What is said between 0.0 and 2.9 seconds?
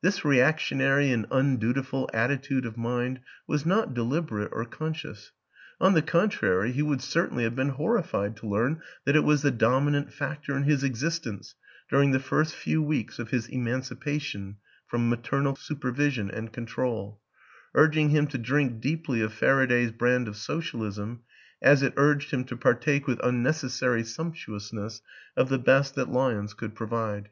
This reactionary and un dutiful attitude of